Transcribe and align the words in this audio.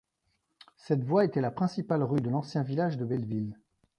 Cette 0.77 1.03
voie 1.03 1.25
était 1.25 1.41
la 1.41 1.51
principale 1.51 2.01
rue 2.01 2.21
de 2.21 2.29
l'ancien 2.31 2.63
village 2.63 2.97
de 2.97 3.05
Belleville. 3.05 3.55